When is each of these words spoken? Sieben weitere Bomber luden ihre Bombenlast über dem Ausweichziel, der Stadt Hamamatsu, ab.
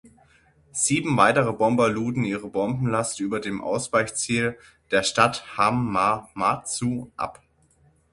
Sieben 0.71 1.15
weitere 1.15 1.53
Bomber 1.53 1.87
luden 1.87 2.23
ihre 2.23 2.47
Bombenlast 2.49 3.19
über 3.19 3.39
dem 3.39 3.61
Ausweichziel, 3.61 4.57
der 4.89 5.03
Stadt 5.03 5.59
Hamamatsu, 5.59 7.11
ab. 7.17 7.39